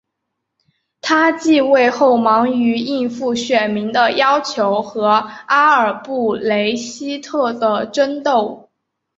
[0.99, 5.05] 他即位后忙于应付选民的要求和
[5.45, 8.71] 阿尔布雷希特的争斗。